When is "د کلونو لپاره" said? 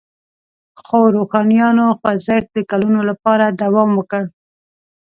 2.55-3.45